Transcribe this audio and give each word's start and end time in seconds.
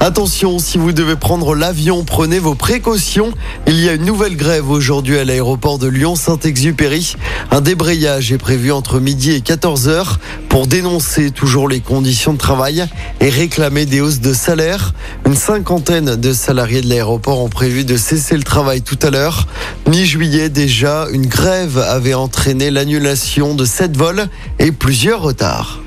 Attention, 0.00 0.60
si 0.60 0.78
vous 0.78 0.92
devez 0.92 1.16
prendre 1.16 1.56
l'avion, 1.56 2.04
prenez 2.04 2.38
vos 2.38 2.54
précautions. 2.54 3.32
Il 3.66 3.80
y 3.80 3.88
a 3.88 3.94
une 3.94 4.04
nouvelle 4.04 4.36
grève 4.36 4.70
aujourd'hui 4.70 5.18
à 5.18 5.24
l'aéroport 5.24 5.78
de 5.78 5.88
Lyon-Saint-Exupéry. 5.88 7.16
Un 7.50 7.60
débrayage 7.60 8.30
est 8.30 8.38
prévu 8.38 8.70
entre 8.70 9.00
midi 9.00 9.32
et 9.32 9.40
14h 9.40 10.18
pour 10.48 10.68
dénoncer 10.68 11.32
toujours 11.32 11.68
les 11.68 11.80
conditions 11.80 12.32
de 12.32 12.38
travail 12.38 12.86
et 13.20 13.28
réclamer 13.28 13.86
des 13.86 14.00
hausses 14.00 14.20
de 14.20 14.32
salaire. 14.32 14.94
Une 15.26 15.34
cinquantaine 15.34 16.14
de 16.14 16.32
salariés 16.32 16.80
de 16.80 16.88
l'aéroport 16.88 17.40
ont 17.40 17.48
prévu 17.48 17.84
de 17.84 17.96
cesser 17.96 18.36
le 18.36 18.44
travail 18.44 18.82
tout 18.82 18.98
à 19.02 19.10
l'heure. 19.10 19.48
Mi-juillet 19.88 20.48
déjà, 20.48 21.08
une 21.12 21.26
grève 21.26 21.76
avait 21.76 22.14
entraîné 22.14 22.70
l'annulation 22.70 23.56
de 23.56 23.64
sept 23.64 23.96
vols 23.96 24.28
et 24.60 24.70
plusieurs 24.70 25.22
retards. 25.22 25.80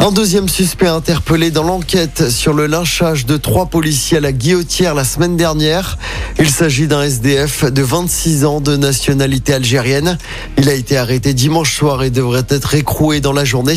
Un 0.00 0.12
deuxième 0.12 0.48
suspect 0.48 0.86
interpellé 0.86 1.50
dans 1.50 1.64
l'enquête 1.64 2.30
sur 2.30 2.54
le 2.54 2.66
lynchage 2.66 3.26
de 3.26 3.36
trois 3.36 3.66
policiers 3.66 4.18
à 4.18 4.20
la 4.20 4.30
guillotière 4.30 4.94
la 4.94 5.02
semaine 5.02 5.36
dernière. 5.36 5.98
Il 6.38 6.48
s'agit 6.48 6.86
d'un 6.86 7.02
SDF 7.02 7.64
de 7.64 7.82
26 7.82 8.44
ans 8.44 8.60
de 8.60 8.76
nationalité 8.76 9.54
algérienne. 9.54 10.16
Il 10.56 10.68
a 10.68 10.74
été 10.74 10.96
arrêté 10.96 11.34
dimanche 11.34 11.76
soir 11.76 12.04
et 12.04 12.10
devrait 12.10 12.46
être 12.48 12.74
écroué 12.74 13.20
dans 13.20 13.32
la 13.32 13.44
journée. 13.44 13.74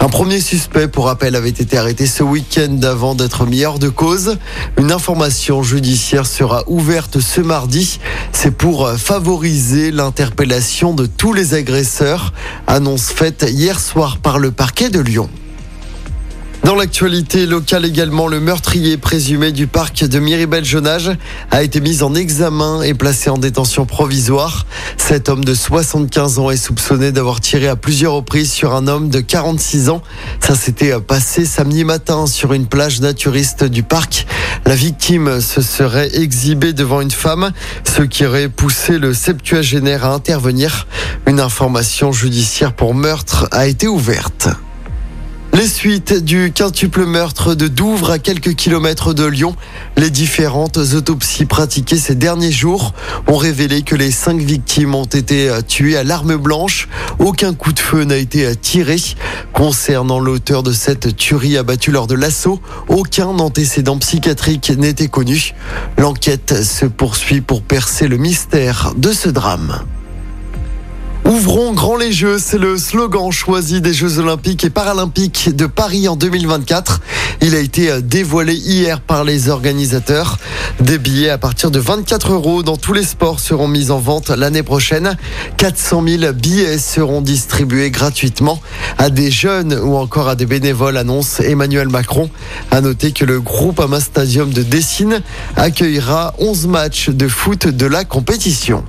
Un 0.00 0.08
premier 0.08 0.40
suspect, 0.40 0.88
pour 0.88 1.04
rappel, 1.04 1.36
avait 1.36 1.50
été 1.50 1.76
arrêté 1.76 2.06
ce 2.06 2.22
week-end 2.22 2.80
avant 2.82 3.14
d'être 3.14 3.44
mis 3.44 3.62
hors 3.66 3.78
de 3.78 3.90
cause. 3.90 4.38
Une 4.78 4.90
information 4.90 5.62
judiciaire 5.62 6.26
sera 6.26 6.64
ouverte 6.66 7.20
ce 7.20 7.42
mardi. 7.42 8.00
C'est 8.32 8.56
pour 8.56 8.88
favoriser 8.92 9.90
l'interpellation 9.90 10.94
de 10.94 11.04
tous 11.04 11.34
les 11.34 11.52
agresseurs. 11.52 12.32
Annonce 12.66 13.10
faite 13.10 13.46
hier 13.48 13.78
soir 13.78 14.16
par 14.16 14.38
le 14.38 14.50
parquet 14.50 14.88
de 14.88 15.00
Lyon. 15.00 15.28
Dans 16.64 16.74
l'actualité 16.74 17.46
locale 17.46 17.86
également, 17.86 18.26
le 18.26 18.40
meurtrier 18.40 18.98
présumé 18.98 19.52
du 19.52 19.66
parc 19.66 20.04
de 20.04 20.18
Miribel-Jonage 20.18 21.12
a 21.50 21.62
été 21.62 21.80
mis 21.80 22.02
en 22.02 22.14
examen 22.14 22.82
et 22.82 22.94
placé 22.94 23.30
en 23.30 23.38
détention 23.38 23.86
provisoire. 23.86 24.66
Cet 24.96 25.28
homme 25.28 25.44
de 25.44 25.54
75 25.54 26.38
ans 26.38 26.50
est 26.50 26.56
soupçonné 26.56 27.10
d'avoir 27.10 27.40
tiré 27.40 27.68
à 27.68 27.76
plusieurs 27.76 28.12
reprises 28.12 28.52
sur 28.52 28.74
un 28.74 28.86
homme 28.86 29.08
de 29.08 29.20
46 29.20 29.88
ans. 29.88 30.02
Ça 30.40 30.54
s'était 30.54 30.92
passé 31.00 31.46
samedi 31.46 31.84
matin 31.84 32.26
sur 32.26 32.52
une 32.52 32.66
plage 32.66 33.00
naturiste 33.00 33.64
du 33.64 33.82
parc. 33.82 34.26
La 34.66 34.74
victime 34.74 35.40
se 35.40 35.62
serait 35.62 36.14
exhibée 36.16 36.74
devant 36.74 37.00
une 37.00 37.10
femme, 37.10 37.52
ce 37.84 38.02
qui 38.02 38.26
aurait 38.26 38.50
poussé 38.50 38.98
le 38.98 39.14
septuagénaire 39.14 40.04
à 40.04 40.12
intervenir. 40.12 40.86
Une 41.26 41.40
information 41.40 42.12
judiciaire 42.12 42.74
pour 42.74 42.94
meurtre 42.94 43.48
a 43.52 43.66
été 43.66 43.88
ouverte. 43.88 44.48
Les 45.58 45.66
suites 45.66 46.14
du 46.14 46.52
quintuple 46.52 47.04
meurtre 47.04 47.56
de 47.56 47.66
Douvres 47.66 48.12
à 48.12 48.20
quelques 48.20 48.54
kilomètres 48.54 49.12
de 49.12 49.24
Lyon. 49.24 49.56
Les 49.96 50.08
différentes 50.08 50.76
autopsies 50.76 51.46
pratiquées 51.46 51.96
ces 51.96 52.14
derniers 52.14 52.52
jours 52.52 52.94
ont 53.26 53.36
révélé 53.36 53.82
que 53.82 53.96
les 53.96 54.12
cinq 54.12 54.40
victimes 54.40 54.94
ont 54.94 55.04
été 55.04 55.50
tuées 55.66 55.96
à 55.96 56.04
l'arme 56.04 56.36
blanche. 56.36 56.88
Aucun 57.18 57.54
coup 57.54 57.72
de 57.72 57.80
feu 57.80 58.04
n'a 58.04 58.18
été 58.18 58.54
tiré. 58.54 58.98
Concernant 59.52 60.20
l'auteur 60.20 60.62
de 60.62 60.70
cette 60.70 61.16
tuerie 61.16 61.58
abattue 61.58 61.90
lors 61.90 62.06
de 62.06 62.14
l'assaut, 62.14 62.60
aucun 62.86 63.26
antécédent 63.26 63.98
psychiatrique 63.98 64.70
n'était 64.78 65.08
connu. 65.08 65.54
L'enquête 65.96 66.62
se 66.62 66.86
poursuit 66.86 67.40
pour 67.40 67.62
percer 67.62 68.06
le 68.06 68.16
mystère 68.16 68.92
de 68.96 69.10
ce 69.10 69.28
drame. 69.28 69.80
Ouvrons 71.24 71.72
grand 71.72 71.96
les 71.96 72.10
jeux, 72.10 72.38
c'est 72.38 72.58
le 72.58 72.78
slogan 72.78 73.30
choisi 73.30 73.80
des 73.80 73.92
Jeux 73.92 74.18
Olympiques 74.18 74.64
et 74.64 74.70
Paralympiques 74.70 75.54
de 75.54 75.66
Paris 75.66 76.08
en 76.08 76.16
2024. 76.16 77.00
Il 77.42 77.54
a 77.54 77.58
été 77.58 78.00
dévoilé 78.00 78.54
hier 78.54 79.00
par 79.00 79.24
les 79.24 79.50
organisateurs. 79.50 80.38
Des 80.80 80.98
billets 80.98 81.28
à 81.28 81.38
partir 81.38 81.70
de 81.70 81.78
24 81.78 82.32
euros 82.32 82.62
dans 82.62 82.76
tous 82.76 82.94
les 82.94 83.02
sports 83.02 83.40
seront 83.40 83.68
mis 83.68 83.90
en 83.90 83.98
vente 83.98 84.30
l'année 84.30 84.62
prochaine. 84.62 85.16
400 85.58 86.02
000 86.06 86.32
billets 86.32 86.78
seront 86.78 87.20
distribués 87.20 87.90
gratuitement 87.90 88.60
à 88.96 89.10
des 89.10 89.30
jeunes 89.30 89.74
ou 89.74 89.96
encore 89.96 90.28
à 90.28 90.34
des 90.34 90.46
bénévoles, 90.46 90.96
annonce 90.96 91.40
Emmanuel 91.40 91.88
Macron. 91.88 92.30
À 92.70 92.80
noter 92.80 93.12
que 93.12 93.24
le 93.24 93.40
groupe 93.40 93.80
Ama 93.80 94.00
Stadium 94.00 94.50
de 94.50 94.62
Dessine 94.62 95.22
accueillera 95.56 96.34
11 96.38 96.66
matchs 96.68 97.10
de 97.10 97.28
foot 97.28 97.68
de 97.68 97.86
la 97.86 98.04
compétition. 98.04 98.82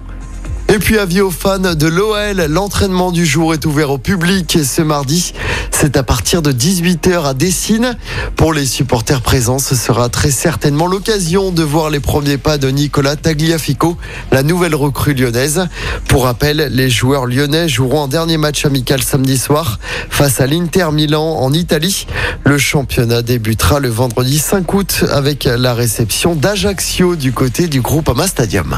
Et 0.72 0.78
puis 0.78 1.00
avis 1.00 1.22
aux 1.22 1.32
fans 1.32 1.58
de 1.58 1.88
l'OL, 1.88 2.46
l'entraînement 2.48 3.12
du 3.12 3.26
jour 3.26 3.56
est 3.56 3.66
ouvert 3.66 3.90
au 3.90 3.98
public 3.98 4.60
ce 4.64 4.84
mardi. 4.84 5.34
C'est 5.72 5.98
à 5.98 6.04
partir 6.04 6.44
de 6.44 6.52
18h 6.52 7.26
à 7.26 7.34
Dessine. 7.34 7.98
Pour 8.36 8.54
les 8.54 8.68
supporters 8.68 9.22
présents, 9.22 9.58
ce 9.58 9.74
sera 9.74 10.10
très 10.10 10.30
certainement 10.30 10.86
l'occasion 10.86 11.50
de 11.50 11.64
voir 11.64 11.90
les 11.90 12.00
premiers 12.00 12.38
pas 12.38 12.60
de 12.60 12.70
Nicolas 12.70 13.16
Tagliafico, 13.16 13.98
la 14.32 14.44
nouvelle 14.44 14.76
recrue 14.76 15.16
lyonnaise. 15.16 15.68
Pour 16.08 16.26
rappel, 16.26 16.70
les 16.72 16.92
joueurs 16.92 17.26
lyonnais 17.26 17.68
joueront 17.68 18.04
un 18.04 18.08
dernier 18.08 18.38
match 18.38 18.64
amical 18.64 19.02
samedi 19.02 19.40
soir 19.40 19.80
face 20.12 20.40
à 20.40 20.46
l'Inter 20.46 20.90
Milan 20.92 21.38
en 21.40 21.52
Italie. 21.52 22.06
Le 22.46 22.60
championnat 22.60 23.24
débutera 23.24 23.80
le 23.80 23.90
vendredi 23.90 24.38
5 24.38 24.72
août 24.72 25.04
avec 25.12 25.46
la 25.46 25.74
réception 25.74 26.36
d'Ajaccio 26.36 27.16
du 27.16 27.32
côté 27.32 27.68
du 27.68 27.82
groupe 27.82 28.08
Ama 28.10 28.28
Stadium. 28.28 28.78